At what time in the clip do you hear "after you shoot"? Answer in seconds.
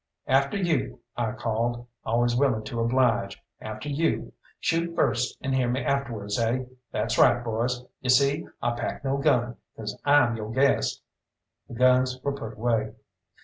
3.61-4.95